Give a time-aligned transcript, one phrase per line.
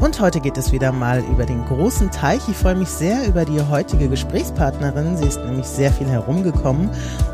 [0.00, 2.40] Und heute geht es wieder mal über den großen Teich.
[2.48, 5.18] Ich freue mich sehr über die heutige Gesprächspartnerin.
[5.18, 6.88] Sie ist nämlich sehr viel herumgekommen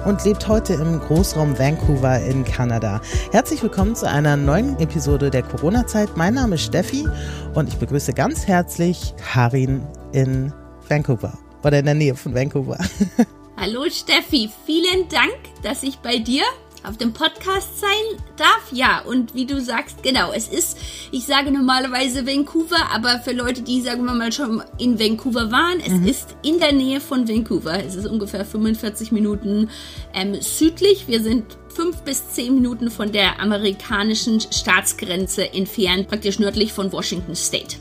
[0.05, 3.01] und lebt heute im Großraum Vancouver in Kanada.
[3.31, 6.17] Herzlich willkommen zu einer neuen Episode der Corona-Zeit.
[6.17, 7.07] Mein Name ist Steffi
[7.55, 10.53] und ich begrüße ganz herzlich Harin in
[10.89, 12.79] Vancouver oder in der Nähe von Vancouver.
[13.57, 16.43] Hallo Steffi, vielen Dank, dass ich bei dir
[16.87, 18.73] auf dem Podcast sein darf.
[18.73, 20.79] Ja, und wie du sagst, genau, es ist,
[21.11, 25.81] ich sage normalerweise Vancouver, aber für Leute, die, sagen wir mal, schon in Vancouver waren,
[25.81, 26.07] es mhm.
[26.07, 27.85] ist in der Nähe von Vancouver.
[27.85, 29.71] Es ist ungefähr 45 Minuten
[30.15, 31.09] ähm, südlich.
[31.09, 37.35] Wir sind fünf bis zehn Minuten von der amerikanischen Staatsgrenze entfernt, praktisch nördlich von Washington
[37.35, 37.77] State.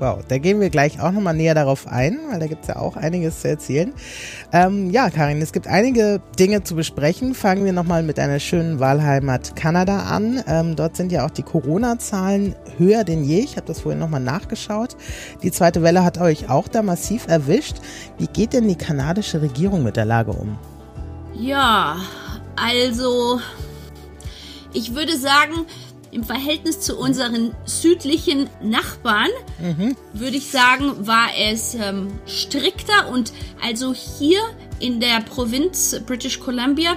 [0.00, 2.76] Wow, da gehen wir gleich auch nochmal näher darauf ein, weil da gibt es ja
[2.76, 3.92] auch einiges zu erzählen.
[4.50, 7.34] Ähm, ja, Karin, es gibt einige Dinge zu besprechen.
[7.34, 10.42] Fangen wir nochmal mit deiner schönen Wahlheimat Kanada an.
[10.46, 13.40] Ähm, dort sind ja auch die Corona-Zahlen höher denn je.
[13.40, 14.96] Ich habe das vorhin nochmal nachgeschaut.
[15.42, 17.76] Die zweite Welle hat euch auch da massiv erwischt.
[18.16, 20.56] Wie geht denn die kanadische Regierung mit der Lage um?
[21.34, 21.98] Ja,
[22.56, 23.38] also
[24.72, 25.66] ich würde sagen,
[26.12, 29.30] im Verhältnis zu unseren südlichen Nachbarn,
[29.60, 29.96] mhm.
[30.12, 34.40] würde ich sagen, war es ähm, strikter und also hier
[34.80, 36.96] in der Provinz British Columbia,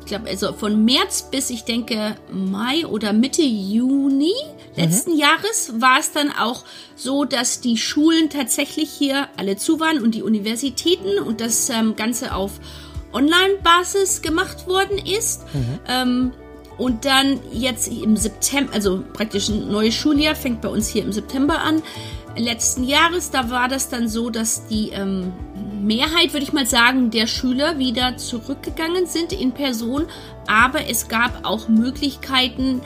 [0.00, 4.34] ich glaube also von März bis ich denke Mai oder Mitte Juni
[4.76, 5.18] letzten mhm.
[5.18, 6.64] Jahres war es dann auch
[6.96, 11.96] so, dass die Schulen tatsächlich hier alle zu waren und die Universitäten und das ähm,
[11.96, 12.52] Ganze auf
[13.12, 15.42] Online-Basis gemacht worden ist.
[15.54, 15.78] Mhm.
[15.88, 16.32] Ähm,
[16.82, 21.12] und dann jetzt im September, also praktisch ein neues Schuljahr fängt bei uns hier im
[21.12, 21.80] September an.
[22.36, 25.32] Letzten Jahres, da war das dann so, dass die ähm,
[25.80, 30.06] Mehrheit, würde ich mal sagen, der Schüler wieder zurückgegangen sind in Person.
[30.48, 32.80] Aber es gab auch Möglichkeiten,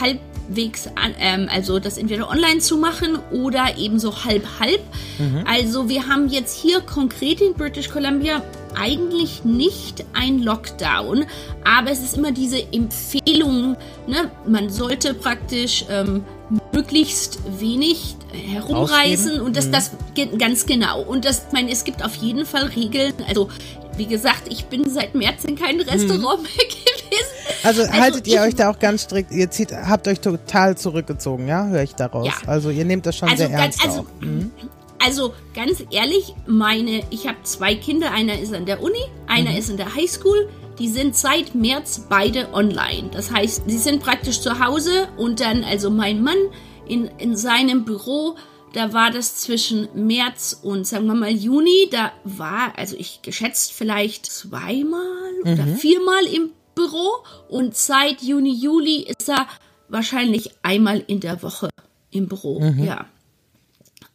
[0.00, 4.80] halbwegs, an, ähm, also das entweder online zu machen oder eben so halb-halb.
[5.18, 5.44] Mhm.
[5.46, 8.42] Also wir haben jetzt hier konkret in British Columbia
[8.76, 11.26] eigentlich nicht ein Lockdown,
[11.64, 14.30] aber es ist immer diese Empfehlung, ne?
[14.46, 16.24] man sollte praktisch ähm,
[16.72, 19.46] möglichst wenig herumreisen Ausgeben.
[19.46, 19.72] und das, mhm.
[19.72, 19.90] das
[20.38, 21.02] ganz genau.
[21.02, 23.14] Und das, ich meine, es gibt auf jeden Fall Regeln.
[23.26, 23.48] Also,
[23.96, 26.44] wie gesagt, ich bin seit März in keinem Restaurant mhm.
[26.44, 27.38] mehr gewesen.
[27.62, 31.48] Also, also haltet ihr euch da auch ganz strikt, ihr zieht, habt euch total zurückgezogen,
[31.48, 32.26] ja, höre ich daraus.
[32.26, 32.34] Ja.
[32.46, 33.98] Also ihr nehmt das schon also sehr ganz, ernst.
[33.98, 34.52] Also, mhm.
[34.98, 39.56] Also ganz ehrlich, meine, ich habe zwei Kinder, einer ist an der Uni, einer mhm.
[39.56, 40.48] ist in der Highschool.
[40.78, 43.10] Die sind seit März beide online.
[43.12, 46.38] Das heißt, sie sind praktisch zu Hause und dann, also mein Mann
[46.86, 48.36] in, in seinem Büro,
[48.74, 53.72] da war das zwischen März und sagen wir mal Juni, da war, also ich geschätzt
[53.72, 55.52] vielleicht zweimal mhm.
[55.52, 59.48] oder viermal im Büro und seit Juni, Juli ist er
[59.88, 61.70] wahrscheinlich einmal in der Woche
[62.10, 62.84] im Büro, mhm.
[62.84, 63.06] ja.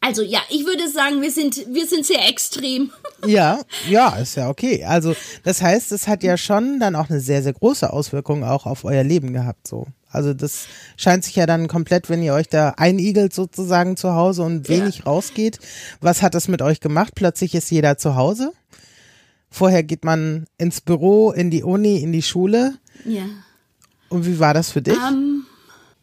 [0.04, 2.92] Also ja, ich würde sagen, wir sind, wir sind sehr extrem.
[3.26, 4.84] Ja, ja, ist ja okay.
[4.84, 5.16] Also
[5.46, 8.84] das heißt, es hat ja schon dann auch eine sehr, sehr große Auswirkung auch auf
[8.84, 9.88] euer Leben gehabt so.
[10.10, 10.66] Also das
[10.98, 14.98] scheint sich ja dann komplett, wenn ihr euch da einigelt sozusagen zu Hause und wenig
[14.98, 15.04] ja.
[15.06, 15.60] rausgeht.
[16.02, 17.14] Was hat das mit euch gemacht?
[17.16, 18.52] Plötzlich ist jeder zu Hause.
[19.50, 22.74] Vorher geht man ins Büro, in die Uni, in die Schule.
[23.06, 23.24] Ja.
[24.10, 24.98] Und wie war das für dich?
[24.98, 25.46] Um ähm,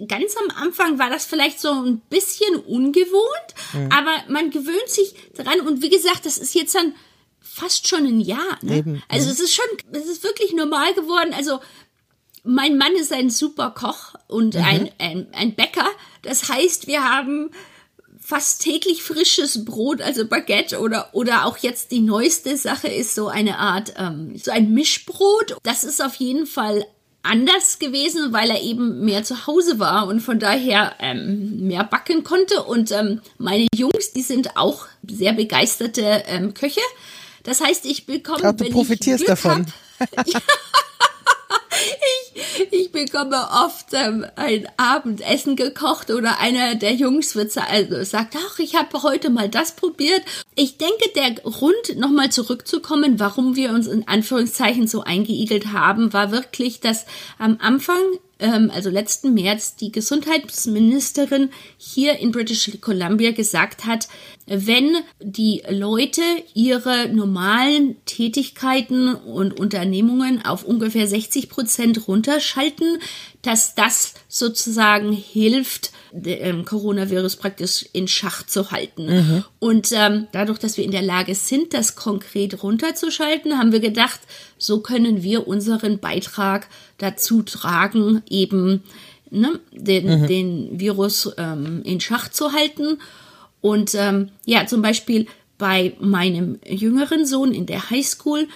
[0.08, 3.88] ganz am Anfang war das vielleicht so ein bisschen ungewohnt, mhm.
[3.92, 6.94] aber man gewöhnt sich dran und wie gesagt, das ist jetzt dann
[7.40, 8.58] fast schon ein Jahr.
[8.62, 8.78] Ne?
[8.78, 9.02] Eben.
[9.08, 9.32] Also mhm.
[9.32, 11.34] es ist schon, es ist wirklich normal geworden.
[11.34, 11.60] Also
[12.44, 14.64] mein Mann ist ein super Koch und mhm.
[14.64, 15.88] ein, ein, ein Bäcker.
[16.22, 17.50] Das heißt, wir haben
[18.20, 23.28] fast täglich frisches Brot, also Baguette oder, oder auch jetzt die neueste Sache ist so
[23.28, 25.56] eine Art, ähm, so ein Mischbrot.
[25.62, 26.86] Das ist auf jeden Fall
[27.22, 32.24] anders gewesen, weil er eben mehr zu Hause war und von daher ähm, mehr backen
[32.24, 32.62] konnte.
[32.62, 36.80] Und ähm, meine Jungs, die sind auch sehr begeisterte ähm, Köche.
[37.42, 39.66] Das heißt, ich bekomme, Ach, du wenn profitierst ich Glück davon.
[39.98, 40.40] Hab, ja,
[42.34, 48.36] ich, ich bekomme oft ähm, ein Abendessen gekocht oder einer der Jungs wird also sagt,
[48.36, 50.22] ach, ich habe heute mal das probiert.
[50.54, 56.32] Ich denke, der Grund, nochmal zurückzukommen, warum wir uns in Anführungszeichen so eingeigelt haben, war
[56.32, 57.06] wirklich, dass
[57.38, 58.00] am Anfang
[58.40, 64.08] ähm, also letzten März, die Gesundheitsministerin hier in British Columbia gesagt hat,
[64.46, 66.22] wenn die Leute
[66.54, 72.98] ihre normalen Tätigkeiten und Unternehmungen auf ungefähr 60 Prozent runterschalten,
[73.42, 75.92] dass das sozusagen hilft,
[76.24, 79.06] ähm, Coronavirus praktisch in Schach zu halten.
[79.06, 79.44] Mhm.
[79.58, 84.20] Und ähm, dadurch, dass wir in der Lage sind, das konkret runterzuschalten, haben wir gedacht,
[84.58, 88.82] so können wir unseren Beitrag dazu tragen, eben
[89.30, 90.26] ne, den, mhm.
[90.26, 92.98] den Virus ähm, in Schach zu halten.
[93.60, 95.26] Und ähm, ja, zum Beispiel
[95.58, 98.48] bei meinem jüngeren Sohn in der Highschool,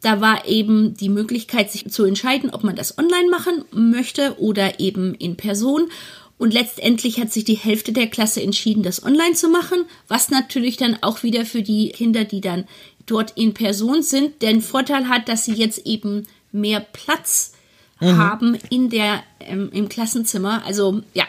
[0.00, 4.78] da war eben die Möglichkeit, sich zu entscheiden, ob man das online machen möchte oder
[4.80, 5.90] eben in Person.
[6.38, 10.76] Und letztendlich hat sich die Hälfte der Klasse entschieden, das online zu machen, was natürlich
[10.76, 12.64] dann auch wieder für die Kinder, die dann
[13.06, 17.54] dort in Person sind, den Vorteil hat, dass sie jetzt eben mehr Platz
[18.00, 18.16] mhm.
[18.16, 20.64] haben in der ähm, im Klassenzimmer.
[20.64, 21.24] Also ja.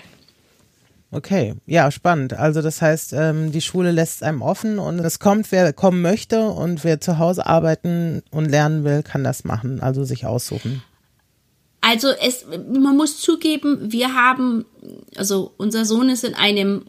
[1.11, 2.33] Okay, ja, spannend.
[2.33, 6.47] Also das heißt, ähm, die Schule lässt einem offen und es kommt, wer kommen möchte
[6.49, 10.83] und wer zu Hause arbeiten und lernen will, kann das machen, also sich aussuchen.
[11.81, 14.65] Also es, man muss zugeben, wir haben,
[15.15, 16.83] also unser Sohn ist in einem,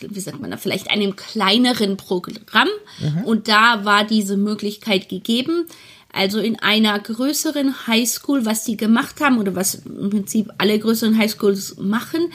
[0.00, 2.68] wie sagt man da, vielleicht einem kleineren Programm
[3.00, 3.24] mhm.
[3.24, 5.66] und da war diese Möglichkeit gegeben.
[6.10, 11.18] Also in einer größeren Highschool, was die gemacht haben oder was im Prinzip alle größeren
[11.18, 12.32] Highschools machen,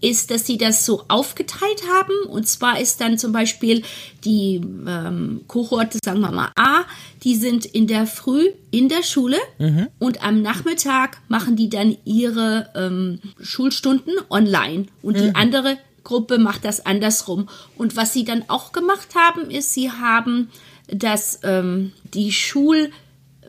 [0.00, 2.28] ist, dass sie das so aufgeteilt haben.
[2.28, 3.82] Und zwar ist dann zum Beispiel
[4.24, 6.84] die ähm, Kohorte, sagen wir mal A,
[7.22, 9.88] die sind in der Früh in der Schule mhm.
[9.98, 14.86] und am Nachmittag machen die dann ihre ähm, Schulstunden online.
[15.02, 15.22] Und mhm.
[15.22, 17.48] die andere Gruppe macht das andersrum.
[17.76, 20.50] Und was sie dann auch gemacht haben, ist, sie haben
[20.88, 22.90] das, ähm, die Schul-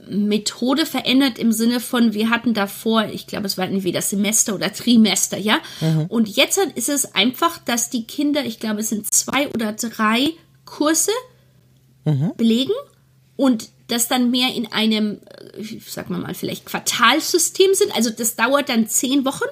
[0.09, 4.73] Methode verändert im Sinne von, wir hatten davor, ich glaube, es war das Semester oder
[4.73, 5.59] Trimester, ja.
[5.81, 6.05] Mhm.
[6.07, 10.33] Und jetzt ist es einfach, dass die Kinder, ich glaube, es sind zwei oder drei
[10.65, 11.11] Kurse
[12.05, 12.33] mhm.
[12.37, 12.73] belegen
[13.35, 15.19] und das dann mehr in einem,
[15.87, 17.95] sagen wir mal, vielleicht Quartalsystem sind.
[17.95, 19.45] Also das dauert dann zehn Wochen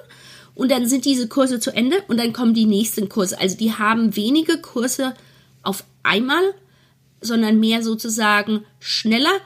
[0.54, 3.40] und dann sind diese Kurse zu Ende und dann kommen die nächsten Kurse.
[3.40, 5.14] Also die haben wenige Kurse
[5.62, 6.42] auf einmal,
[7.20, 9.40] sondern mehr sozusagen schneller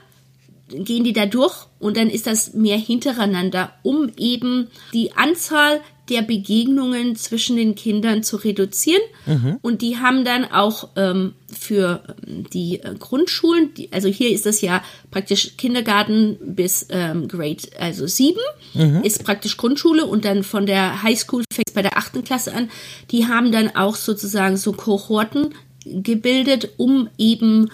[0.70, 5.80] gehen die da durch und dann ist das mehr hintereinander, um eben die Anzahl
[6.10, 9.00] der Begegnungen zwischen den Kindern zu reduzieren.
[9.26, 9.58] Mhm.
[9.62, 14.44] Und die haben dann auch ähm, für ähm, die äh, Grundschulen, die, also hier ist
[14.44, 18.40] das ja praktisch Kindergarten bis ähm, Grade, also sieben,
[18.74, 19.02] mhm.
[19.04, 22.70] ist praktisch Grundschule und dann von der Highschool fängt bei der achten Klasse an.
[23.12, 27.70] Die haben dann auch sozusagen so Kohorten gebildet, um eben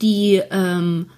[0.00, 1.17] die ähm, äh,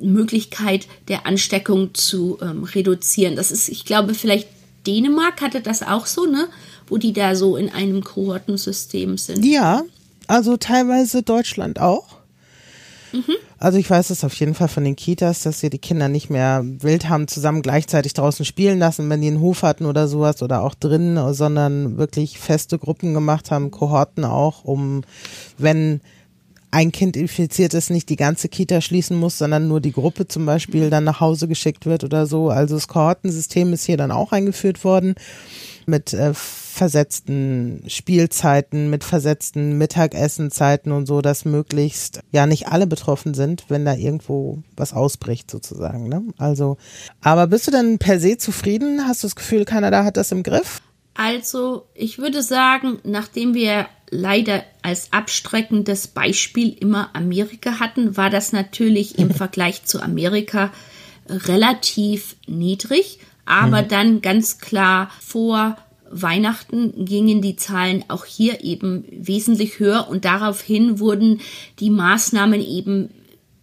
[0.00, 3.36] Möglichkeit der Ansteckung zu ähm, reduzieren.
[3.36, 4.48] Das ist, ich glaube, vielleicht
[4.86, 6.48] Dänemark hatte das auch so, ne?
[6.86, 9.44] Wo die da so in einem Kohortensystem sind.
[9.44, 9.82] Ja,
[10.28, 12.16] also teilweise Deutschland auch.
[13.12, 13.34] Mhm.
[13.58, 16.28] Also ich weiß es auf jeden Fall von den Kitas, dass sie die Kinder nicht
[16.28, 20.42] mehr wild haben zusammen gleichzeitig draußen spielen lassen, wenn die einen Hof hatten oder sowas
[20.42, 25.02] oder auch drinnen, sondern wirklich feste Gruppen gemacht haben, Kohorten auch, um
[25.56, 26.00] wenn
[26.70, 30.46] ein Kind infiziert ist, nicht die ganze Kita schließen muss, sondern nur die Gruppe zum
[30.46, 32.50] Beispiel dann nach Hause geschickt wird oder so.
[32.50, 35.14] Also das Kohortensystem ist hier dann auch eingeführt worden
[35.86, 43.32] mit äh, versetzten Spielzeiten, mit versetzten Mittagessenzeiten und so, dass möglichst ja nicht alle betroffen
[43.32, 46.08] sind, wenn da irgendwo was ausbricht sozusagen.
[46.08, 46.22] Ne?
[46.36, 46.76] Also,
[47.22, 49.06] aber bist du denn per se zufrieden?
[49.06, 50.82] Hast du das Gefühl, Kanada hat das im Griff?
[51.14, 58.52] Also, ich würde sagen, nachdem wir leider als abstreckendes Beispiel immer Amerika hatten, war das
[58.52, 60.72] natürlich im Vergleich zu Amerika
[61.28, 63.18] relativ niedrig.
[63.44, 63.88] Aber mhm.
[63.88, 65.76] dann ganz klar vor
[66.10, 71.40] Weihnachten gingen die Zahlen auch hier eben wesentlich höher und daraufhin wurden
[71.78, 73.10] die Maßnahmen eben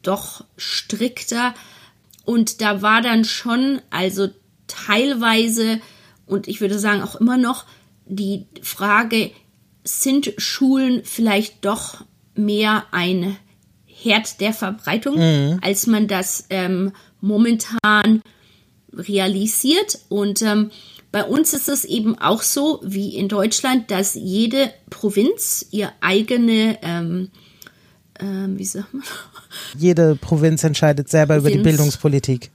[0.02, 1.54] doch strikter.
[2.26, 4.30] Und da war dann schon, also
[4.68, 5.80] teilweise,
[6.26, 7.66] und ich würde sagen auch immer noch,
[8.06, 9.32] die Frage,
[9.84, 13.38] sind Schulen vielleicht doch mehr ein
[13.86, 15.60] Herd der Verbreitung, mhm.
[15.62, 18.22] als man das ähm, momentan
[18.92, 20.00] realisiert.
[20.10, 20.72] Und ähm,
[21.12, 26.80] bei uns ist es eben auch so, wie in Deutschland, dass jede Provinz ihr eigene,
[26.82, 27.30] ähm,
[28.20, 29.04] ähm, wie sagt man?
[29.78, 31.56] Jede Provinz entscheidet selber Provinz.
[31.56, 32.52] über die Bildungspolitik.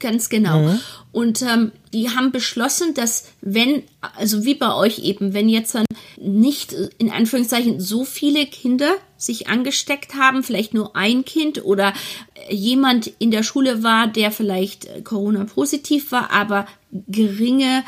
[0.00, 0.60] Ganz genau.
[0.60, 0.80] Mhm.
[1.12, 3.82] Und ähm, die haben beschlossen, dass wenn,
[4.16, 5.84] also wie bei euch eben, wenn jetzt dann
[6.18, 11.92] nicht in Anführungszeichen so viele Kinder sich angesteckt haben, vielleicht nur ein Kind oder
[12.48, 16.66] jemand in der Schule war, der vielleicht Corona-positiv war, aber
[17.08, 17.84] geringe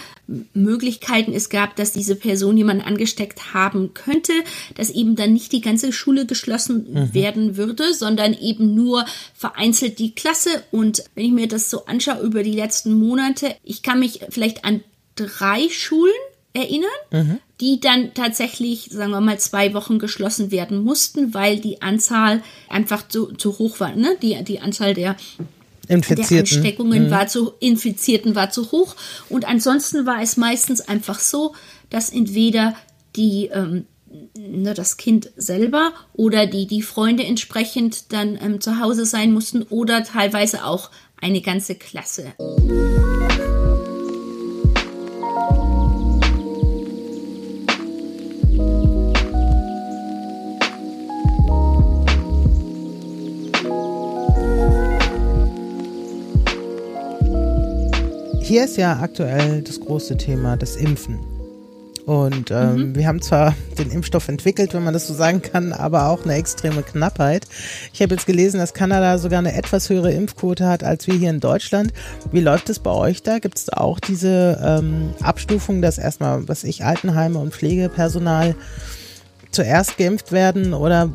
[0.55, 4.33] Möglichkeiten es gab, dass diese Person jemanden angesteckt haben könnte,
[4.77, 7.15] dass eben dann nicht die ganze Schule geschlossen mhm.
[7.15, 9.05] werden würde, sondern eben nur
[9.35, 10.63] vereinzelt die Klasse.
[10.71, 14.65] Und wenn ich mir das so anschaue über die letzten Monate, ich kann mich vielleicht
[14.65, 14.83] an
[15.17, 16.13] drei Schulen
[16.55, 22.43] erinnern, die dann tatsächlich, sagen wir mal, zwei Wochen geschlossen werden mussten, weil die Anzahl
[22.69, 23.97] einfach zu, zu hoch war.
[23.97, 24.17] Ne?
[24.21, 25.17] Die, die Anzahl der
[25.89, 26.57] der Infizierten.
[26.57, 28.97] Ansteckungen war zu, Infizierten war zu hoch.
[29.29, 31.55] Und ansonsten war es meistens einfach so,
[31.91, 32.75] dass entweder
[33.17, 33.87] die, ähm,
[34.37, 39.62] ne, das Kind selber oder die, die Freunde entsprechend dann ähm, zu Hause sein mussten
[39.62, 42.33] oder teilweise auch eine ganze Klasse.
[58.53, 61.21] Hier ist ja aktuell das große Thema das Impfen.
[62.05, 62.95] Und ähm, Mhm.
[62.95, 66.35] wir haben zwar den Impfstoff entwickelt, wenn man das so sagen kann, aber auch eine
[66.35, 67.47] extreme Knappheit.
[67.95, 71.31] Ich habe jetzt gelesen, dass Kanada sogar eine etwas höhere Impfquote hat als wir hier
[71.31, 71.95] in Deutschland.
[72.31, 73.39] Wie läuft es bei euch da?
[73.39, 78.55] Gibt es auch diese ähm, Abstufung, dass erstmal, was ich, Altenheime und Pflegepersonal
[79.51, 80.75] zuerst geimpft werden?
[80.75, 81.09] Oder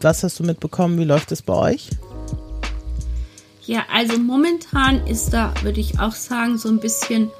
[0.00, 0.98] was hast du mitbekommen?
[0.98, 1.90] Wie läuft es bei euch?
[3.68, 7.30] Ja, also momentan ist da, würde ich auch sagen, so ein bisschen,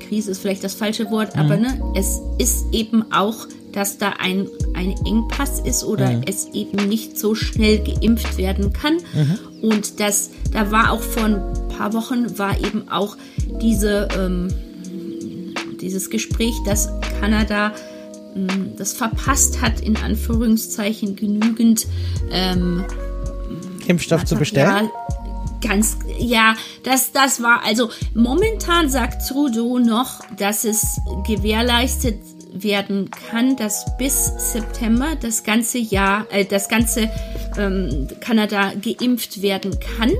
[0.00, 4.48] Krise ist vielleicht das falsche Wort, aber ne, es ist eben auch, dass da ein,
[4.74, 8.96] ein Engpass ist oder es eben nicht so schnell geimpft werden kann.
[9.62, 13.16] Und das, da war auch vor ein paar Wochen, war eben auch
[13.62, 14.48] diese, ähm,
[15.80, 16.88] dieses Gespräch, dass
[17.20, 17.72] Kanada
[18.34, 21.86] ähm, das verpasst hat, in Anführungszeichen genügend
[22.32, 22.84] ähm,
[23.88, 24.90] Impfstoff zu bestellen?
[25.62, 32.18] Ja, ganz, ja, das, das war, also momentan sagt Trudeau noch, dass es gewährleistet
[32.52, 37.10] werden kann, dass bis September das ganze Jahr, äh, das ganze
[37.58, 40.12] ähm, Kanada geimpft werden kann.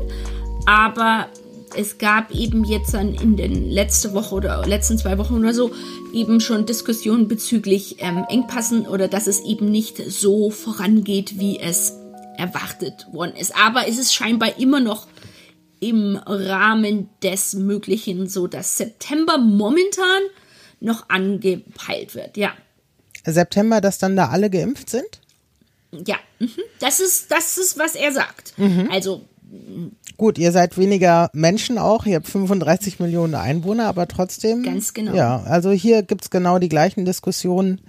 [0.67, 1.29] Aber
[1.77, 5.73] es gab eben jetzt dann in den letzte Woche oder letzten zwei Wochen oder so
[6.13, 11.95] eben schon Diskussionen bezüglich ähm, Engpassen oder dass es eben nicht so vorangeht, wie es
[12.39, 13.57] erwartet worden ist.
[13.57, 15.07] Aber es ist scheinbar immer noch
[15.81, 20.23] im Rahmen des Möglichen, so dass September momentan
[20.81, 22.37] noch angepeilt wird.
[22.37, 22.53] Ja,
[23.25, 25.21] September, dass dann da alle geimpft sind?
[26.07, 26.51] ja, mhm.
[26.81, 28.55] das ist das ist was er sagt.
[28.91, 29.23] Also
[30.17, 34.65] Gut, ihr seid weniger Menschen auch, ihr habt 35 Millionen Einwohner, aber trotzdem.
[34.65, 35.15] Ganz genau.
[35.15, 37.81] Ja, also hier gibt's genau die gleichen Diskussionen.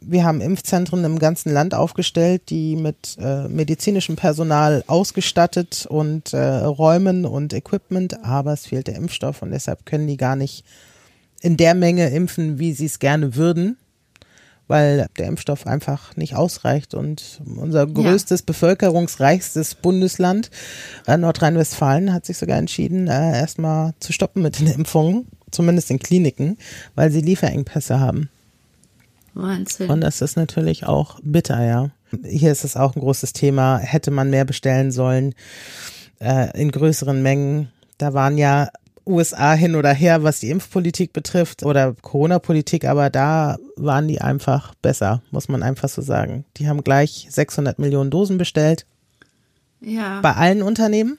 [0.00, 6.38] Wir haben Impfzentren im ganzen Land aufgestellt, die mit äh, medizinischem Personal ausgestattet und äh,
[6.38, 10.64] Räumen und Equipment, aber es fehlt der Impfstoff und deshalb können die gar nicht
[11.40, 13.76] in der Menge impfen, wie sie es gerne würden,
[14.66, 16.94] weil der Impfstoff einfach nicht ausreicht.
[16.94, 20.50] Und unser größtes, bevölkerungsreichstes Bundesland,
[21.06, 25.98] äh, Nordrhein-Westfalen, hat sich sogar entschieden, äh, erstmal zu stoppen mit den Impfungen, zumindest in
[25.98, 26.58] Kliniken,
[26.94, 28.30] weil sie Lieferengpässe haben.
[29.38, 29.88] Wahnsinn.
[29.90, 31.90] Und das ist natürlich auch bitter, ja.
[32.24, 33.78] Hier ist es auch ein großes Thema.
[33.78, 35.34] Hätte man mehr bestellen sollen
[36.20, 37.70] äh, in größeren Mengen.
[37.98, 38.68] Da waren ja
[39.06, 44.74] USA hin oder her, was die Impfpolitik betrifft oder Corona-Politik, aber da waren die einfach
[44.82, 46.44] besser, muss man einfach so sagen.
[46.58, 48.84] Die haben gleich 600 Millionen Dosen bestellt
[49.80, 50.20] ja.
[50.20, 51.18] bei allen Unternehmen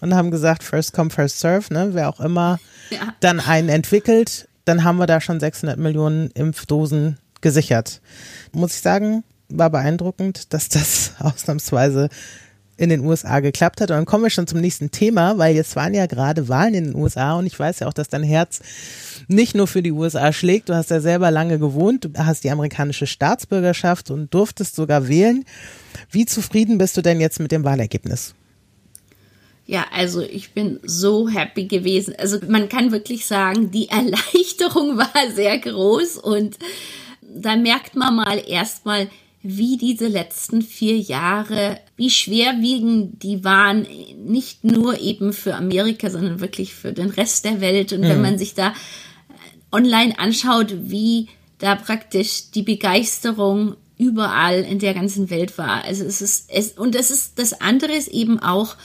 [0.00, 1.90] und haben gesagt, first come, first serve, ne?
[1.92, 2.58] wer auch immer
[2.90, 3.14] Ja.
[3.20, 8.00] dann einen entwickelt, dann haben wir da schon 600 Millionen Impfdosen gesichert.
[8.52, 12.08] Muss ich sagen, war beeindruckend, dass das ausnahmsweise
[12.78, 13.90] in den USA geklappt hat.
[13.90, 16.84] Und dann kommen wir schon zum nächsten Thema, weil jetzt waren ja gerade Wahlen in
[16.84, 18.60] den USA und ich weiß ja auch, dass dein Herz
[19.26, 20.68] nicht nur für die USA schlägt.
[20.68, 25.44] Du hast ja selber lange gewohnt, du hast die amerikanische Staatsbürgerschaft und durftest sogar wählen.
[26.10, 28.34] Wie zufrieden bist du denn jetzt mit dem Wahlergebnis?
[29.66, 32.14] Ja, also ich bin so happy gewesen.
[32.16, 36.56] Also man kann wirklich sagen, die Erleichterung war sehr groß und
[37.34, 39.08] da merkt man mal erstmal,
[39.42, 43.86] wie diese letzten vier Jahre, wie schwerwiegend die waren,
[44.24, 47.92] nicht nur eben für Amerika, sondern wirklich für den Rest der Welt.
[47.92, 48.74] Und wenn man sich da
[49.70, 55.84] online anschaut, wie da praktisch die Begeisterung überall in der ganzen Welt war.
[55.84, 58.76] Also es ist es und das ist das andere ist eben auch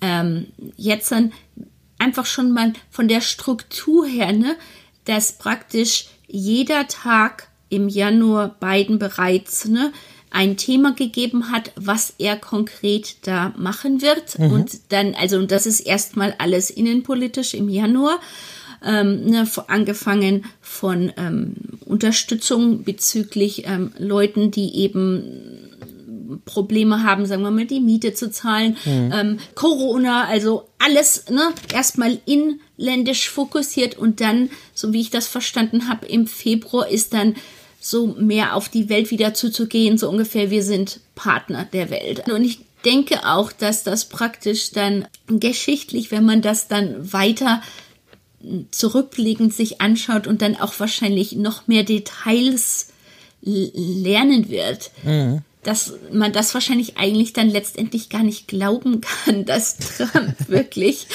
[0.00, 1.32] ähm, jetzt dann
[1.98, 4.56] einfach schon mal von der Struktur her, ne,
[5.04, 9.92] dass praktisch jeder Tag im Januar Biden bereits ne,
[10.30, 14.36] ein Thema gegeben hat, was er konkret da machen wird.
[14.36, 18.20] Und dann, also und das ist erstmal alles innenpolitisch im Januar.
[18.82, 27.50] Ähm, ne, angefangen von ähm, Unterstützung bezüglich ähm, Leuten, die eben Probleme haben, sagen wir
[27.50, 34.20] mal, die Miete zu zahlen, ähm, Corona, also alles, ne, erstmal in inländisch fokussiert und
[34.20, 37.34] dann, so wie ich das verstanden habe, im Februar ist dann
[37.80, 42.28] so mehr auf die Welt wieder zuzugehen, so ungefähr, wir sind Partner der Welt.
[42.28, 47.62] Und ich denke auch, dass das praktisch dann geschichtlich, wenn man das dann weiter
[48.70, 52.88] zurückblickend sich anschaut und dann auch wahrscheinlich noch mehr Details
[53.42, 55.42] lernen wird, mhm.
[55.62, 61.06] Dass man das wahrscheinlich eigentlich dann letztendlich gar nicht glauben kann, dass Trump wirklich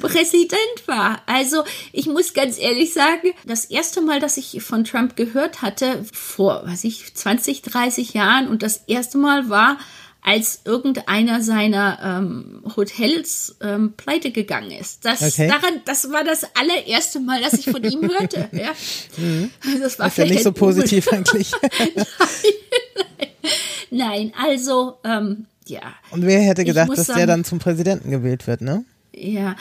[0.00, 1.22] Präsident war.
[1.26, 6.04] Also ich muss ganz ehrlich sagen, das erste Mal, dass ich von Trump gehört hatte,
[6.12, 9.78] vor, weiß ich, 20, 30 Jahren und das erste Mal war,
[10.22, 15.04] als irgendeiner seiner ähm, Hotels ähm, pleite gegangen ist.
[15.04, 15.48] Das, okay.
[15.48, 18.48] daran, das war das allererste Mal, dass ich von ihm hörte.
[18.60, 18.72] Ja.
[19.16, 19.50] Mhm.
[19.80, 21.52] Das war ist ja nicht so positiv eigentlich.
[21.62, 23.28] nein,
[23.90, 25.94] nein, also ähm, ja.
[26.10, 28.84] Und wer hätte gedacht, dass sagen, der dann zum Präsidenten gewählt wird, ne?
[29.14, 29.56] Ja,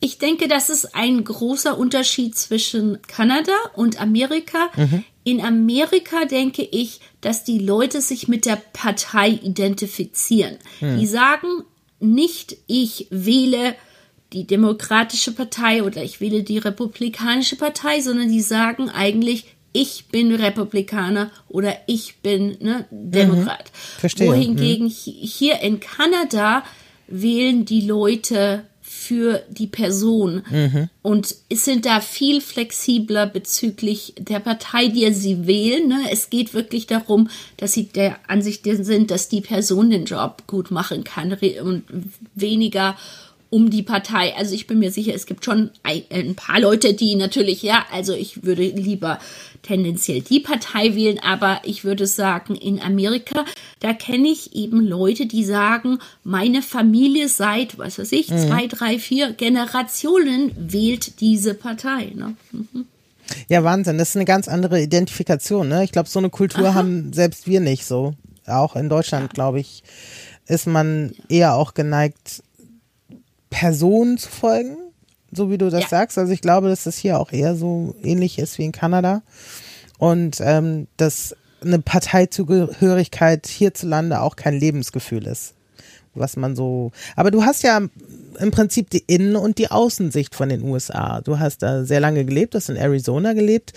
[0.00, 4.68] ich denke, das ist ein großer Unterschied zwischen Kanada und Amerika.
[4.76, 5.04] Mhm.
[5.22, 10.56] In Amerika denke ich, dass die Leute sich mit der Partei identifizieren.
[10.80, 10.98] Mhm.
[10.98, 11.62] Die sagen
[12.00, 13.76] nicht, ich wähle
[14.32, 20.34] die Demokratische Partei oder ich wähle die Republikanische Partei, sondern die sagen eigentlich, ich bin
[20.34, 23.64] Republikaner oder ich bin ne, Demokrat.
[23.64, 24.00] Mhm.
[24.00, 24.28] Verstehe.
[24.28, 24.90] Wohingegen mhm.
[24.90, 26.64] hier in Kanada
[27.06, 30.88] wählen die Leute für die Person mhm.
[31.00, 35.88] und sind da viel flexibler bezüglich der Partei, die sie wählen.
[35.88, 36.00] Ne?
[36.10, 40.70] Es geht wirklich darum, dass sie der Ansicht sind, dass die Person den Job gut
[40.70, 41.84] machen kann und
[42.34, 42.96] weniger
[43.52, 44.34] um die Partei.
[44.34, 47.84] Also ich bin mir sicher, es gibt schon ein, ein paar Leute, die natürlich, ja,
[47.92, 49.18] also ich würde lieber
[49.60, 53.44] tendenziell die Partei wählen, aber ich würde sagen, in Amerika,
[53.80, 58.38] da kenne ich eben Leute, die sagen, meine Familie seit, was weiß ich, mhm.
[58.38, 62.10] zwei, drei, vier Generationen wählt diese Partei.
[62.14, 62.34] Ne?
[62.52, 62.86] Mhm.
[63.50, 65.68] Ja, Wahnsinn, das ist eine ganz andere Identifikation.
[65.68, 65.84] Ne?
[65.84, 66.74] Ich glaube, so eine Kultur Aha.
[66.74, 68.14] haben selbst wir nicht so.
[68.46, 69.34] Auch in Deutschland, ja.
[69.34, 69.82] glaube ich,
[70.46, 72.42] ist man eher auch geneigt,
[73.52, 74.76] Personen zu folgen
[75.32, 75.88] so wie du das ja.
[75.88, 76.18] sagst.
[76.18, 79.22] Also ich glaube, dass das hier auch eher so ähnlich ist wie in Kanada.
[79.98, 85.54] Und ähm, dass eine Parteizugehörigkeit hierzulande auch kein Lebensgefühl ist
[86.14, 86.92] was man so.
[87.16, 87.80] Aber du hast ja
[88.38, 91.20] im Prinzip die Innen- und die Außensicht von den USA.
[91.20, 93.72] Du hast da sehr lange gelebt, hast in Arizona gelebt.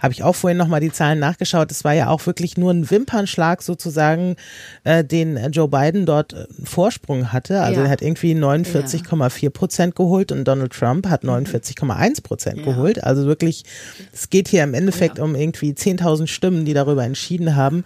[0.00, 1.70] Habe ich auch vorhin nochmal die Zahlen nachgeschaut.
[1.70, 4.36] Es war ja auch wirklich nur ein Wimpernschlag sozusagen,
[4.84, 7.60] äh, den Joe Biden dort äh, Vorsprung hatte.
[7.62, 7.86] Also ja.
[7.86, 12.64] er hat irgendwie 49,4 Prozent geholt und Donald Trump hat 49,1 Prozent ja.
[12.64, 13.02] geholt.
[13.02, 13.64] Also wirklich,
[14.12, 15.24] es geht hier im Endeffekt ja.
[15.24, 17.84] um irgendwie 10.000 Stimmen, die darüber entschieden haben.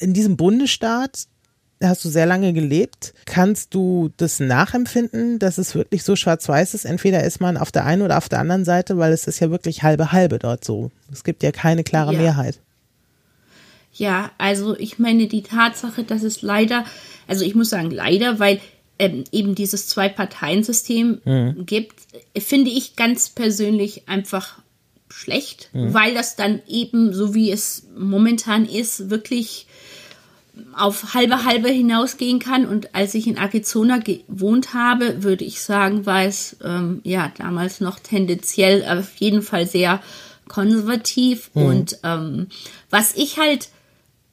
[0.00, 1.26] In diesem Bundesstaat
[1.82, 3.14] hast du sehr lange gelebt.
[3.24, 6.84] Kannst du das nachempfinden, dass es wirklich so schwarz-weiß ist?
[6.84, 9.50] Entweder ist man auf der einen oder auf der anderen Seite, weil es ist ja
[9.50, 10.90] wirklich halbe halbe dort so.
[11.10, 12.18] Es gibt ja keine klare ja.
[12.18, 12.58] Mehrheit.
[13.92, 16.84] Ja, also ich meine die Tatsache, dass es leider,
[17.28, 18.60] also ich muss sagen leider, weil
[18.98, 21.66] ähm, eben dieses Zwei-Parteien-System mhm.
[21.66, 22.00] gibt,
[22.38, 24.60] finde ich ganz persönlich einfach
[25.08, 25.92] schlecht, mhm.
[25.92, 29.66] weil das dann eben, so wie es momentan ist, wirklich
[30.74, 32.66] auf halbe halbe hinausgehen kann.
[32.66, 37.80] Und als ich in Arizona gewohnt habe, würde ich sagen, war es ähm, ja damals
[37.80, 40.02] noch tendenziell auf jeden Fall sehr
[40.48, 41.50] konservativ.
[41.54, 41.62] Mhm.
[41.62, 42.46] Und ähm,
[42.90, 43.68] was ich halt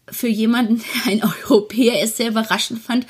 [0.09, 3.05] für jemanden, der ein Europäer ist, sehr überraschend fand,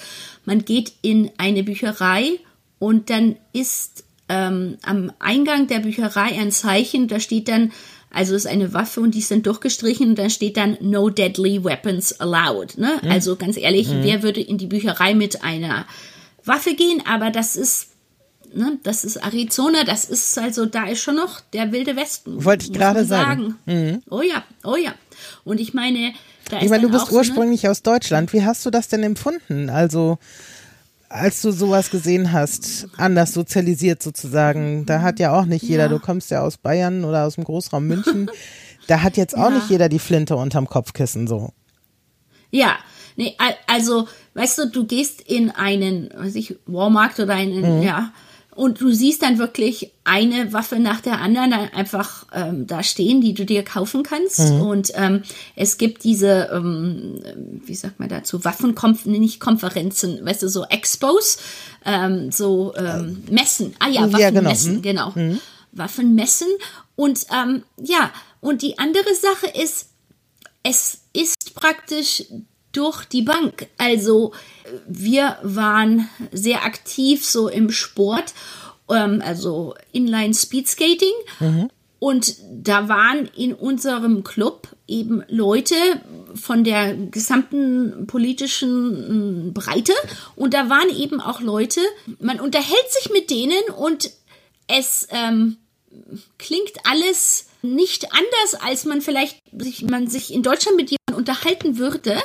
[0.45, 2.39] man geht in eine Bücherei
[2.79, 7.71] und dann ist ähm, am Eingang der Bücherei ein Zeichen, da steht dann
[8.11, 12.19] also ist eine Waffe und die sind durchgestrichen und dann steht dann No Deadly Weapons
[12.19, 12.77] Allowed.
[12.77, 12.99] Ne?
[13.01, 13.11] Mhm.
[13.11, 14.03] Also ganz ehrlich, mhm.
[14.03, 15.85] wer würde in die Bücherei mit einer
[16.43, 17.03] Waffe gehen?
[17.05, 17.89] Aber das ist,
[18.53, 22.43] ne, das ist Arizona, das ist also, da ist schon noch der wilde Westen.
[22.43, 23.55] Wollte ich gerade sagen.
[23.65, 23.89] sagen.
[23.91, 24.03] Mhm.
[24.09, 24.93] Oh ja, oh ja.
[25.43, 26.13] Und ich meine,
[26.49, 26.63] da ist.
[26.63, 27.71] Ich meine, du bist ursprünglich so, ne?
[27.71, 28.33] aus Deutschland.
[28.33, 29.69] Wie hast du das denn empfunden?
[29.69, 30.17] Also
[31.09, 35.89] als du sowas gesehen hast, anders sozialisiert sozusagen, da hat ja auch nicht jeder, ja.
[35.89, 38.29] du kommst ja aus Bayern oder aus dem Großraum München,
[38.87, 39.55] da hat jetzt auch ja.
[39.55, 41.51] nicht jeder die Flinte unterm Kopfkissen so.
[42.51, 42.77] Ja,
[43.15, 43.35] nee,
[43.67, 47.83] also, weißt du, du gehst in einen, weiß ich, Walmart oder einen, mhm.
[47.83, 48.13] ja,
[48.59, 53.33] und du siehst dann wirklich eine Waffe nach der anderen einfach ähm, da stehen, die
[53.33, 54.39] du dir kaufen kannst.
[54.39, 54.61] Mhm.
[54.61, 55.23] Und ähm,
[55.55, 57.21] es gibt diese, ähm,
[57.63, 61.37] wie sagt man dazu, Waffenkonferenzen, nicht Konferenzen, weißt du, so Expos,
[61.85, 63.75] ähm, so ähm, Messen.
[63.79, 65.11] Ah ja, Waffenmessen, ja, genau.
[65.11, 65.27] genau.
[65.29, 65.39] Mhm.
[65.71, 66.49] Waffenmessen.
[66.97, 69.87] Und ähm, ja, und die andere Sache ist,
[70.63, 72.25] es ist praktisch
[72.71, 73.67] durch die Bank.
[73.77, 74.33] Also
[74.87, 78.33] wir waren sehr aktiv so im Sport
[78.89, 81.13] ähm, also Inline Speedskating.
[81.99, 85.75] Und da waren in unserem Club eben Leute
[86.33, 89.93] von der gesamten politischen mm, Breite.
[90.37, 91.81] Und da waren eben auch Leute,
[92.19, 94.11] man unterhält sich mit denen und
[94.67, 95.57] es ähm,
[96.37, 101.77] klingt alles nicht anders, als man vielleicht sich, man sich in Deutschland mit jemandem unterhalten
[101.77, 102.17] würde.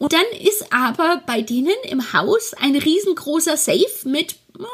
[0.00, 4.64] Und dann ist aber bei denen im Haus ein riesengroßer Safe mit, oh,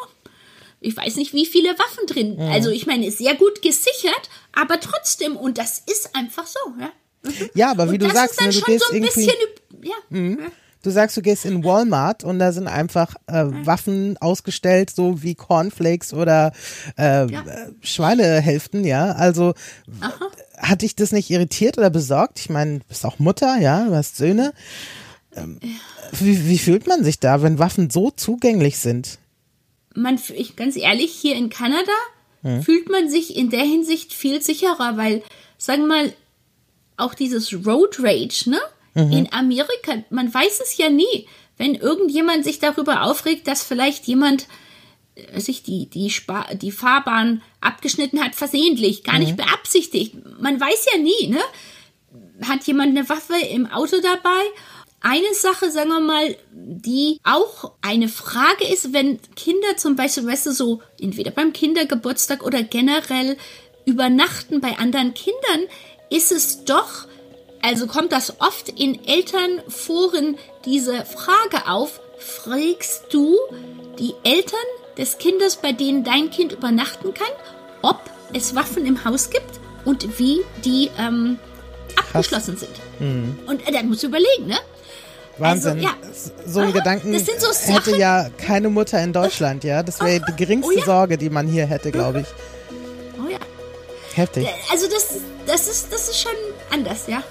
[0.81, 2.41] ich weiß nicht, wie viele Waffen drin.
[2.41, 6.93] Also ich meine, ist sehr gut gesichert, aber trotzdem, und das ist einfach so, ja.
[7.55, 9.27] Ja, aber wie und du das sagst, ne, du gehst so irgendwie.
[9.27, 10.51] bisschen, ja.
[10.85, 15.35] Du sagst, du gehst in Walmart und da sind einfach äh, Waffen ausgestellt, so wie
[15.35, 16.53] Cornflakes oder
[16.97, 17.43] äh, Ja.
[17.45, 19.11] äh, Schweinehälften, ja.
[19.11, 19.55] Also
[20.57, 22.39] hat dich das nicht irritiert oder besorgt?
[22.39, 24.53] Ich meine, du bist auch Mutter, ja, du hast Söhne.
[25.37, 25.61] Ähm,
[26.13, 29.19] wie, wie fühlt man sich da, wenn Waffen so zugänglich sind?
[29.97, 31.93] man, ich, ganz ehrlich, hier in Kanada
[32.63, 35.25] fühlt man sich in der Hinsicht viel sicherer, weil,
[35.59, 36.13] sagen wir mal,
[36.97, 38.61] auch dieses Road Rage, ne?
[38.95, 41.27] In Amerika, man weiß es ja nie,
[41.59, 44.47] wenn irgendjemand sich darüber aufregt, dass vielleicht jemand
[45.17, 50.15] äh, sich die, die, Spa die Fahrbahn abgeschnitten hat, versehentlich, gar nicht beabsichtigt.
[50.41, 51.41] Man weiß ja nie, ne?
[52.47, 54.45] Hat jemand eine Waffe im Auto dabei?
[55.01, 60.47] Eine Sache, sagen wir mal, die auch eine Frage ist, wenn Kinder zum Beispiel, weißt
[60.47, 63.37] du, so entweder beim Kindergeburtstag oder generell
[63.85, 65.69] übernachten bei anderen Kindern,
[66.11, 67.07] ist es doch,
[67.63, 73.37] also kommt das oft in Elternforen diese Frage auf, fragst du
[73.99, 74.59] die Eltern
[74.97, 77.29] des Kindes, bei denen dein Kind übernachten kann,
[77.83, 78.01] ob
[78.33, 81.39] es Waffen im Haus gibt und wie die ähm,
[81.97, 82.73] abgeschlossen sind.
[83.47, 84.59] Und äh, da musst du überlegen, ne?
[85.39, 85.81] Wahnsinn.
[85.81, 85.91] ja.
[86.47, 89.83] So ein Aha, Gedanken so hätte ja keine Mutter in Deutschland, ja.
[89.83, 90.85] Das wäre die geringste Oh ja.
[90.85, 92.27] Sorge, die man hier hätte, glaube ich.
[93.23, 93.39] Oh ja.
[94.15, 94.47] Heftig.
[94.71, 95.09] Also das,
[95.47, 96.33] das ist, das ist schon
[96.71, 97.23] anders, ja.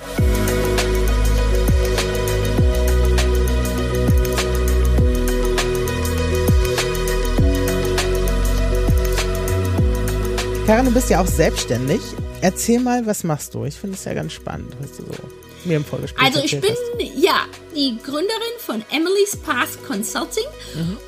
[10.67, 12.01] Karin, du bist ja auch selbstständig.
[12.41, 13.65] Erzähl mal, was machst du?
[13.65, 16.71] Ich finde es ja ganz spannend, was du so mir im Vorgespräch Also ich bin
[16.71, 17.15] hast.
[17.15, 20.45] ja die Gründerin von Emily's Path Consulting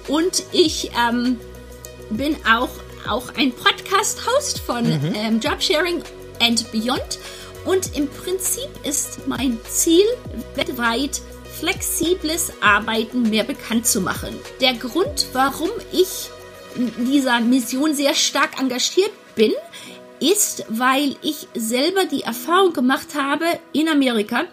[0.08, 1.40] und ich ähm,
[2.10, 2.70] bin auch,
[3.08, 6.04] auch ein Podcast-Host von ähm, Jobsharing
[6.42, 7.20] and Beyond.
[7.66, 10.06] Und im Prinzip ist mein Ziel,
[10.56, 11.22] weltweit
[11.60, 14.36] flexibles Arbeiten mehr bekannt zu machen.
[14.62, 16.30] Der Grund, warum ich
[16.76, 19.52] in dieser Mission sehr stark engagiert bin,
[20.20, 24.44] ist, weil ich selber die Erfahrung gemacht habe in Amerika,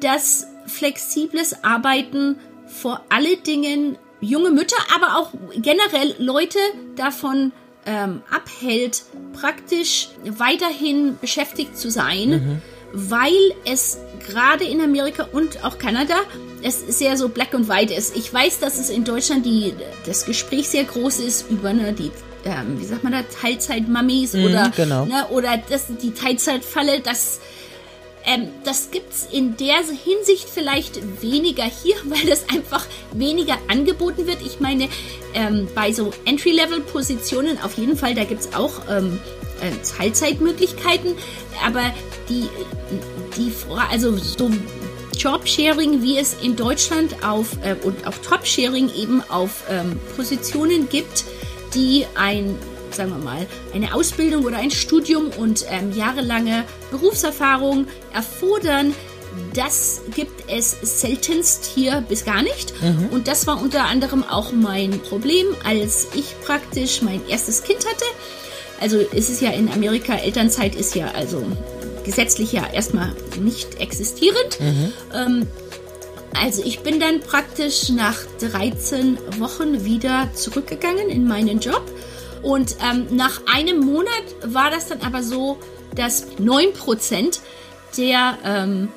[0.00, 2.36] dass flexibles Arbeiten
[2.66, 6.58] vor alle Dingen junge Mütter, aber auch generell Leute
[6.96, 7.52] davon
[7.86, 9.02] ähm, abhält,
[9.34, 12.62] praktisch weiterhin beschäftigt zu sein,
[12.92, 16.14] weil es gerade in Amerika und auch Kanada
[16.62, 18.16] es sehr so black und white ist.
[18.16, 19.74] Ich weiß, dass es in Deutschland die,
[20.06, 22.10] das Gespräch sehr groß ist über ne, die,
[22.44, 25.06] ähm, wie sagt man da, Teilzeitmammis oder, genau.
[25.06, 27.40] ne, oder das, die Teilzeitfalle, das
[28.26, 34.38] ähm, das gibt's in der Hinsicht vielleicht weniger hier, weil das einfach weniger angeboten wird.
[34.44, 34.88] Ich meine,
[35.34, 39.20] ähm, bei so Entry-Level-Positionen auf jeden Fall, da gibt's auch ähm,
[39.60, 41.14] äh, Teilzeitmöglichkeiten,
[41.64, 41.82] aber
[42.28, 42.48] die,
[43.36, 43.52] die,
[43.90, 44.50] also so
[45.16, 51.24] Jobsharing, wie es in Deutschland auf äh, und auch Top-Sharing eben auf ähm, Positionen gibt,
[51.74, 52.56] die ein
[52.94, 58.94] sagen wir mal, eine Ausbildung oder ein Studium und ähm, jahrelange Berufserfahrung erfordern.
[59.52, 62.72] Das gibt es seltenst hier bis gar nicht.
[63.10, 68.04] Und das war unter anderem auch mein Problem, als ich praktisch mein erstes Kind hatte.
[68.80, 71.44] Also es ist ja in Amerika, Elternzeit ist ja also
[72.04, 74.58] gesetzlich ja erstmal nicht existierend.
[75.12, 75.46] Ähm,
[76.40, 81.82] also ich bin dann praktisch nach 13 Wochen wieder zurückgegangen in meinen Job.
[82.42, 85.58] Und ähm, nach einem Monat war das dann aber so,
[85.94, 87.40] dass 9%
[87.96, 88.88] der ähm,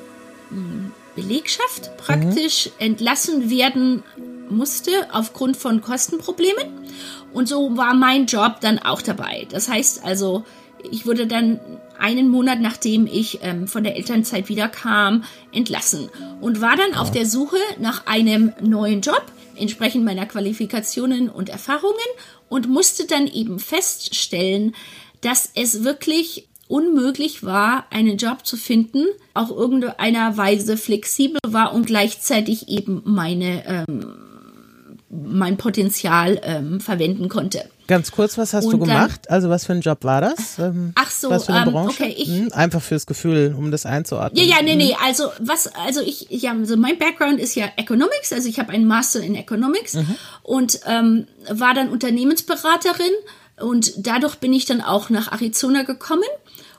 [1.14, 4.02] Belegschaft praktisch entlassen werden
[4.50, 6.86] musste aufgrund von Kostenproblemen.
[7.32, 9.46] Und so war mein Job dann auch dabei.
[9.50, 10.44] Das heißt also,
[10.90, 11.60] ich wurde dann
[11.98, 16.08] einen Monat nachdem ich ähm, von der Elternzeit wieder kam, entlassen.
[16.40, 19.24] Und war dann auf der Suche nach einem neuen Job,
[19.56, 21.94] entsprechend meiner Qualifikationen und Erfahrungen
[22.48, 24.74] und musste dann eben feststellen,
[25.20, 31.86] dass es wirklich unmöglich war, einen Job zu finden, auch irgendeiner Weise flexibel war und
[31.86, 34.27] gleichzeitig eben meine ähm,
[35.10, 37.64] mein Potenzial ähm, verwenden konnte.
[37.86, 39.30] Ganz kurz, was hast Und du dann- gemacht?
[39.30, 40.58] also was für ein Job war das?
[40.58, 42.02] Ähm, Ach so, was für eine ähm, Branche?
[42.02, 44.44] okay, ich- Hm, Einfach fürs Gefühl, um das einzuordnen.
[44.46, 44.94] Ja, ja, nee, nee.
[45.02, 48.86] Also was, also ich, ja, also mein Background ist ja Economics, also ich habe einen
[48.86, 49.96] Master in Economics
[50.42, 53.12] und ähm, war dann Unternehmensberaterin
[53.60, 56.22] und dadurch bin ich dann auch nach Arizona gekommen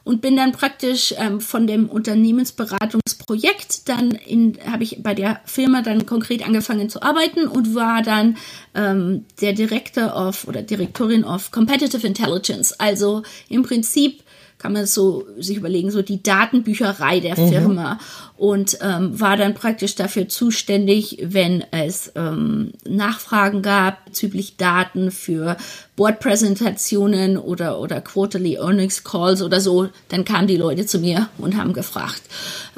[0.10, 5.84] und bin dann praktisch ähm, von dem Unternehmensberatungsprojekt dann in habe ich bei der Firma
[5.84, 8.38] dann konkret angefangen zu arbeiten und war dann
[8.74, 12.74] ähm, der Director of oder Direktorin of Competitive Intelligence.
[12.80, 14.24] Also im Prinzip
[14.60, 17.98] kann man so sich überlegen, so die Datenbücherei der Firma.
[18.38, 25.58] Und ähm, war dann praktisch dafür zuständig, wenn es ähm, Nachfragen gab bezüglich Daten für
[25.96, 31.58] Boardpräsentationen oder oder Quarterly Earnings Calls oder so, dann kamen die Leute zu mir und
[31.58, 32.22] haben gefragt,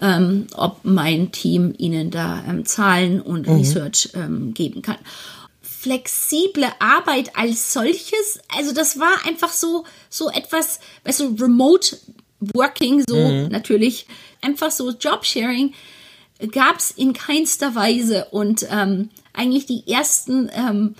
[0.01, 4.97] ähm, ob mein Team ihnen da ähm, Zahlen und Research ähm, geben kann
[5.81, 11.97] flexible Arbeit als solches, also das war einfach so, so etwas, weißt du, remote
[12.53, 14.05] working, so natürlich,
[14.41, 15.73] einfach so Jobsharing
[16.51, 20.95] gab es in keinster Weise und ähm, eigentlich die ersten ähm,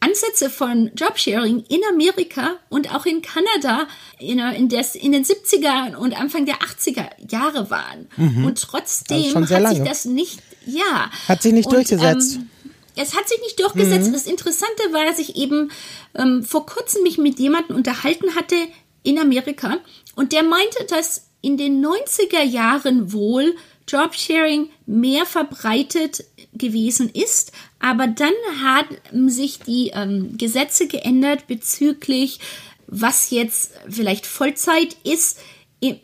[0.00, 5.96] Ansätze von Jobsharing in Amerika und auch in Kanada in, in, des, in den 70er
[5.96, 8.06] und Anfang der 80er Jahre waren.
[8.44, 9.84] Und trotzdem Also hat sich lange.
[9.84, 11.10] das nicht, ja.
[11.26, 12.36] Hat sich nicht Und, durchgesetzt.
[12.36, 12.50] Ähm,
[12.96, 14.12] es hat sich nicht durchgesetzt.
[14.12, 15.70] Das Interessante war, dass ich eben
[16.14, 18.56] ähm, vor kurzem mich mit jemandem unterhalten hatte
[19.02, 19.76] in Amerika.
[20.14, 23.54] Und der meinte, dass in den 90er Jahren wohl
[23.86, 28.32] Jobsharing mehr verbreitet gewesen ist, aber dann
[28.62, 32.40] haben sich die ähm, Gesetze geändert bezüglich,
[32.88, 35.38] was jetzt vielleicht Vollzeit ist.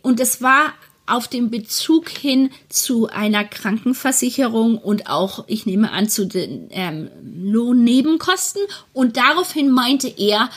[0.03, 0.75] Und es war
[1.07, 7.11] auf den Bezug hin zu einer Krankenversicherung und auch, ich nehme an, zu den ähm,
[7.23, 8.63] Lohnnebenkosten.
[8.93, 10.49] Und daraufhin meinte er,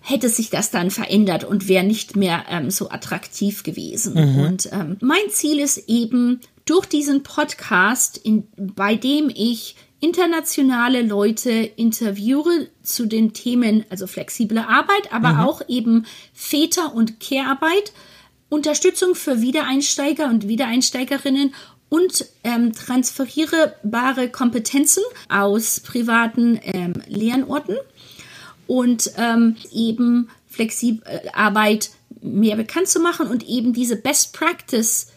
[0.00, 4.16] hätte sich das dann verändert und wäre nicht mehr ähm, so attraktiv gewesen.
[4.38, 11.50] Und ähm, mein Ziel ist eben durch diesen Podcast, in, bei dem ich internationale Leute
[11.50, 17.92] interviewe zu den Themen, also flexible Arbeit, aber auch eben Väter- und Care-Arbeit,
[18.48, 21.54] Unterstützung für Wiedereinsteiger und Wiedereinsteigerinnen
[21.88, 27.76] und ähm, transferierbare Kompetenzen aus privaten ähm, Lernorten
[28.66, 35.08] und ähm, eben flexible Arbeit mehr bekannt zu machen und eben diese Best Practice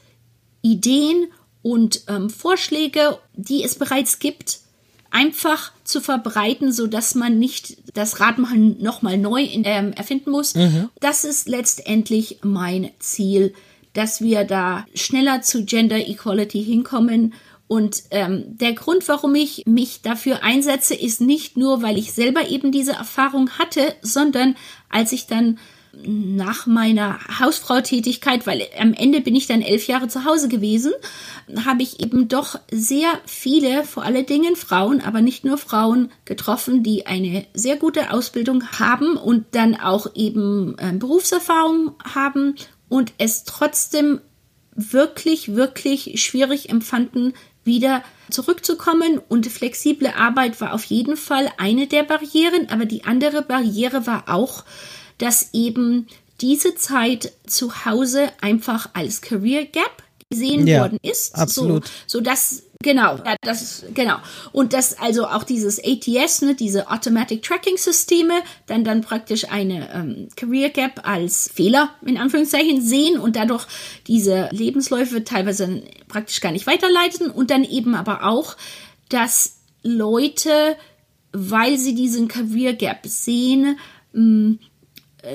[0.62, 1.28] Ideen
[1.62, 4.60] und ähm, Vorschläge, die es bereits gibt,
[5.12, 9.93] einfach zu verbreiten, so dass man nicht das Rad mal noch mal neu in, ähm,
[9.93, 10.54] erfinden muss.
[11.00, 13.54] Das ist letztendlich mein Ziel,
[13.93, 17.34] dass wir da schneller zu Gender Equality hinkommen.
[17.67, 22.48] Und ähm, der Grund, warum ich mich dafür einsetze, ist nicht nur, weil ich selber
[22.50, 24.56] eben diese Erfahrung hatte, sondern
[24.89, 25.60] als ich dann
[25.93, 30.91] nach meiner Hausfrau-Tätigkeit, weil am Ende bin ich dann elf Jahre zu Hause gewesen,
[31.65, 36.84] habe ich eben doch sehr viele, vor allen Dingen Frauen, aber nicht nur Frauen getroffen,
[36.84, 42.56] die eine sehr gute Ausbildung haben und dann auch eben äh, Berufserfahrung haben
[42.88, 44.21] und es trotzdem
[44.75, 49.19] wirklich, wirklich schwierig empfanden, wieder zurückzukommen.
[49.28, 54.30] Und flexible Arbeit war auf jeden Fall eine der Barrieren, aber die andere Barriere war
[54.30, 54.63] auch,
[55.20, 56.08] dass eben
[56.42, 61.36] diese Zeit zu Hause einfach als Career Gap gesehen Ja, worden ist.
[61.36, 61.86] absolut.
[62.06, 64.18] So, so dass, genau, ja, das, genau.
[64.52, 68.36] Und dass also auch dieses ATS, ne, diese Automatic Tracking Systeme,
[68.68, 73.66] dann dann praktisch eine ähm, Career Gap als Fehler, in Anführungszeichen, sehen und dadurch
[74.08, 78.56] diese Lebensläufe teilweise praktisch gar nicht weiterleiten und dann eben aber auch,
[79.10, 80.76] dass Leute,
[81.32, 83.80] weil sie diesen Career Gap sehen,
[84.14, 84.58] mh,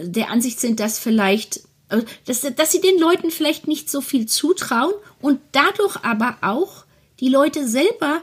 [0.02, 4.26] der Ansicht sind, dass vielleicht, äh, dass, dass sie den Leuten vielleicht nicht so viel
[4.26, 6.84] zutrauen und dadurch aber auch
[7.20, 8.22] die Leute selber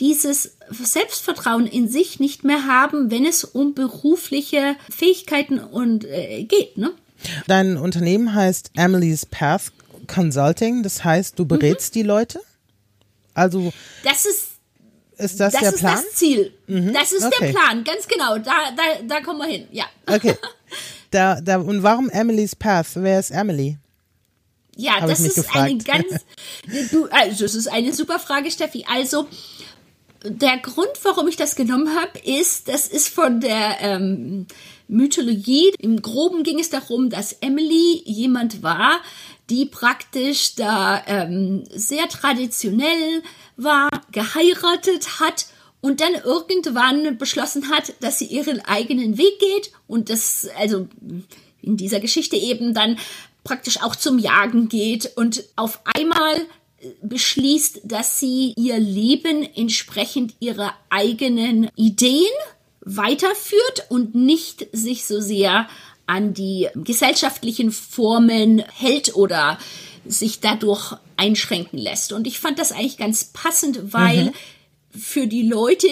[0.00, 6.78] dieses Selbstvertrauen in sich nicht mehr haben, wenn es um berufliche Fähigkeiten und äh, geht,
[6.78, 6.92] ne?
[7.46, 9.72] Dein Unternehmen heißt Emily's Path
[10.08, 12.40] Consulting, das heißt, du berätst die Leute?
[13.34, 14.48] Also Das ist
[15.18, 15.94] ist das, das der ist Plan?
[15.94, 16.52] das Ziel.
[16.66, 17.36] Das ist okay.
[17.40, 18.38] der Plan, ganz genau.
[18.38, 19.68] Da, da, da kommen wir hin.
[19.70, 19.84] Ja.
[20.06, 20.36] Okay.
[21.12, 22.88] Da, da, und warum Emily's Path?
[22.94, 23.78] Wer ist Emily?
[24.76, 26.08] Ja, Hab das ist eine gefragt.
[26.10, 26.24] ganz,
[26.90, 28.86] du, also das ist eine super Frage, Steffi.
[28.88, 29.28] Also
[30.24, 34.46] der Grund, warum ich das genommen habe, ist, das ist von der ähm,
[34.88, 35.74] Mythologie.
[35.78, 39.00] Im Groben ging es darum, dass Emily jemand war,
[39.50, 43.22] die praktisch da ähm, sehr traditionell
[43.56, 45.46] war, geheiratet hat
[45.82, 50.88] und dann irgendwann beschlossen hat, dass sie ihren eigenen Weg geht und das, also
[51.60, 52.98] in dieser Geschichte eben dann
[53.44, 56.40] praktisch auch zum Jagen geht und auf einmal
[57.02, 62.32] beschließt, dass sie ihr Leben entsprechend ihrer eigenen Ideen
[62.80, 65.68] weiterführt und nicht sich so sehr
[66.06, 69.58] an die gesellschaftlichen Formen hält oder
[70.04, 72.12] sich dadurch einschränken lässt.
[72.12, 74.32] Und ich fand das eigentlich ganz passend, weil mhm.
[74.98, 75.88] Für die Leute,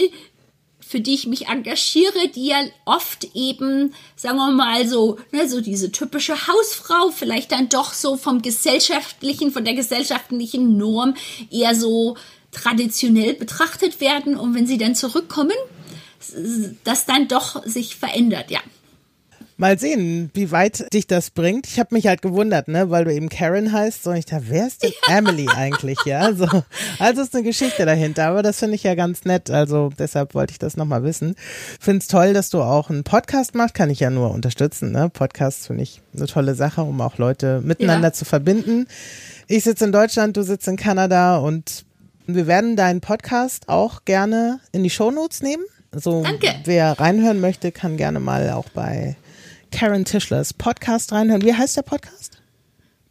[0.80, 5.60] für die ich mich engagiere, die ja oft eben, sagen wir mal so, ne, so
[5.60, 11.14] diese typische Hausfrau, vielleicht dann doch so vom gesellschaftlichen, von der gesellschaftlichen Norm
[11.50, 12.16] eher so
[12.50, 15.56] traditionell betrachtet werden und wenn sie dann zurückkommen,
[16.84, 18.60] das dann doch sich verändert, ja.
[19.60, 21.66] Mal sehen, wie weit dich das bringt.
[21.66, 24.02] Ich habe mich halt gewundert, ne, weil du eben Karen heißt.
[24.02, 25.98] So, ich dachte, wer ist denn Emily eigentlich?
[26.06, 26.46] Ja, so.
[26.98, 29.50] Also ist eine Geschichte dahinter, aber das finde ich ja ganz nett.
[29.50, 31.34] Also deshalb wollte ich das nochmal wissen.
[31.78, 33.74] Finde es toll, dass du auch einen Podcast machst.
[33.74, 34.92] Kann ich ja nur unterstützen.
[34.92, 35.10] Ne?
[35.10, 38.12] Podcasts finde ich eine tolle Sache, um auch Leute miteinander ja.
[38.14, 38.86] zu verbinden.
[39.46, 41.84] Ich sitze in Deutschland, du sitzt in Kanada und
[42.26, 45.64] wir werden deinen Podcast auch gerne in die Shownotes nehmen.
[45.92, 46.54] So, Danke.
[46.64, 49.16] wer reinhören möchte, kann gerne mal auch bei
[49.70, 51.42] Karen Tischlers Podcast reinhören.
[51.42, 52.38] Wie heißt der Podcast?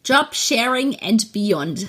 [0.05, 1.87] Job Sharing and Beyond.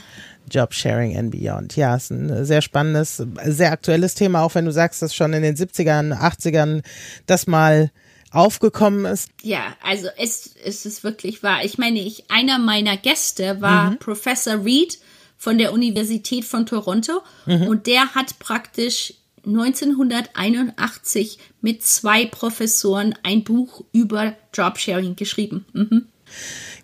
[0.50, 1.76] Job Sharing and Beyond.
[1.76, 5.42] Ja, ist ein sehr spannendes, sehr aktuelles Thema, auch wenn du sagst, dass schon in
[5.42, 6.82] den 70ern, 80ern
[7.26, 7.90] das mal
[8.30, 9.30] aufgekommen ist.
[9.42, 11.64] Ja, also es, es ist wirklich wahr.
[11.64, 13.98] Ich meine, ich, einer meiner Gäste war mhm.
[13.98, 14.98] Professor Reed
[15.36, 17.62] von der Universität von Toronto mhm.
[17.62, 19.14] und der hat praktisch
[19.46, 25.64] 1981 mit zwei Professoren ein Buch über Jobsharing geschrieben.
[25.72, 26.06] Mhm.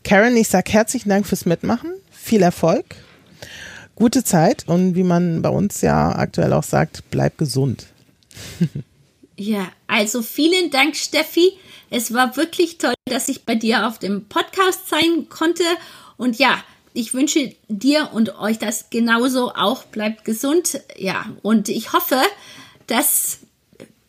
[0.05, 1.93] Karen, ich sage herzlichen Dank fürs Mitmachen.
[2.11, 2.85] Viel Erfolg.
[3.95, 7.87] Gute Zeit und wie man bei uns ja aktuell auch sagt, bleib gesund.
[9.37, 11.53] ja, also vielen Dank, Steffi.
[11.89, 15.65] Es war wirklich toll, dass ich bei dir auf dem Podcast sein konnte.
[16.17, 16.63] Und ja,
[16.97, 19.85] ich wünsche dir und euch das genauso auch.
[19.85, 20.81] Bleibt gesund.
[20.97, 22.17] Ja, und ich hoffe,
[22.87, 23.39] dass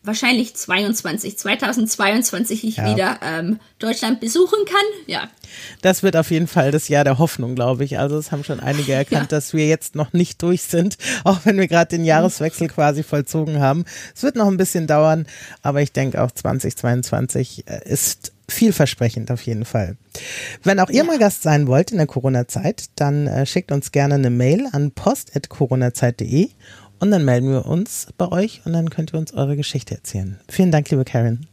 [0.02, 2.90] wahrscheinlich 22, 2022 ich ja.
[2.90, 5.04] wieder ähm, Deutschland besuchen kann.
[5.06, 5.28] Ja.
[5.82, 7.98] Das wird auf jeden Fall das Jahr der Hoffnung, glaube ich.
[7.98, 9.36] Also es haben schon einige erkannt, ja.
[9.36, 13.60] dass wir jetzt noch nicht durch sind, auch wenn wir gerade den Jahreswechsel quasi vollzogen
[13.60, 13.84] haben.
[14.16, 15.26] Es wird noch ein bisschen dauern,
[15.62, 19.96] aber ich denke auch 2022 äh, ist vielversprechend auf jeden Fall.
[20.62, 21.04] Wenn auch ihr ja.
[21.04, 24.92] mal Gast sein wollt in der Corona-Zeit, dann äh, schickt uns gerne eine Mail an
[24.92, 26.48] post.coronazeit.de
[27.00, 30.40] und dann melden wir uns bei euch und dann könnt ihr uns eure Geschichte erzählen.
[30.48, 31.46] Vielen Dank, liebe Karen.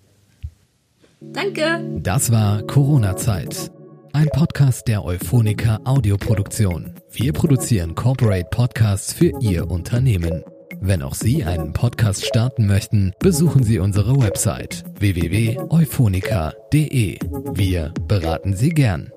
[1.21, 1.81] Danke.
[2.01, 3.71] Das war Corona-Zeit.
[4.13, 6.93] Ein Podcast der Euphonica Audioproduktion.
[7.11, 10.43] Wir produzieren Corporate Podcasts für Ihr Unternehmen.
[10.81, 17.19] Wenn auch Sie einen Podcast starten möchten, besuchen Sie unsere Website www.euphonica.de.
[17.53, 19.11] Wir beraten Sie gern.